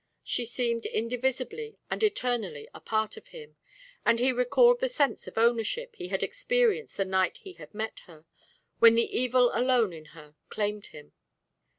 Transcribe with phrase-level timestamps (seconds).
[0.23, 3.55] She seemed indivisibly and eternally a part of him,
[4.03, 7.99] and he recalled the sense of ownership he had experienced the night he had met
[8.07, 8.25] her,
[8.79, 11.13] when the evil alone in her claimed him.